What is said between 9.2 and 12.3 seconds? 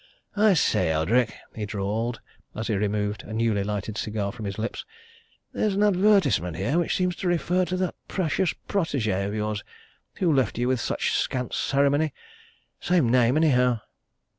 of yours, who left you with such scant ceremony.